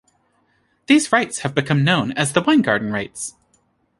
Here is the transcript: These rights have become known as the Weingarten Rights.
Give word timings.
These 0.87 1.11
rights 1.11 1.41
have 1.41 1.53
become 1.53 1.83
known 1.83 2.11
as 2.13 2.33
the 2.33 2.41
Weingarten 2.41 2.91
Rights. 2.91 3.35